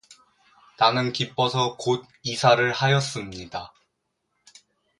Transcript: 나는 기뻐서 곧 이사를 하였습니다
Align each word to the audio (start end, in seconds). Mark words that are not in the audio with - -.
나는 0.79 1.13
기뻐서 1.13 1.75
곧 1.77 2.07
이사를 2.23 2.73
하였습니다 2.73 3.71